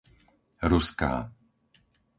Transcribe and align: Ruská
Ruská 0.71 1.11